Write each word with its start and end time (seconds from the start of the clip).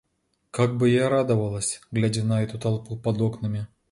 Как 0.49 0.77
бы 0.77 0.89
я 0.89 1.09
радовалась, 1.09 1.79
глядя 1.91 2.23
на 2.23 2.41
эту 2.41 2.57
толпу 2.59 2.95
под 2.97 3.21
окнами! 3.21 3.67